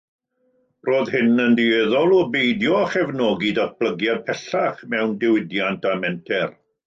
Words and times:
Roedd 0.87 1.11
hyn 1.15 1.41
yn 1.43 1.57
dueddol 1.59 2.15
o 2.19 2.21
beidio 2.37 2.79
â 2.79 2.87
chefnogi 2.95 3.53
datblygiad 3.59 4.25
pellach 4.31 4.83
mewn 4.95 5.15
diwydiant 5.25 5.89
a 5.93 5.95
menter. 6.07 6.57